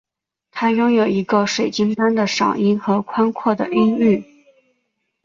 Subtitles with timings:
[0.49, 4.25] 她拥有一个水晶般的嗓音和宽阔的音域。